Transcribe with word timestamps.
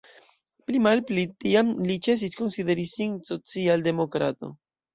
Pli 0.69 0.79
malpli 0.85 1.25
tiam 1.45 1.69
li 1.91 1.99
ĉesis 2.09 2.35
konsideri 2.41 2.89
sin 2.95 3.17
social-demokrato. 3.31 4.55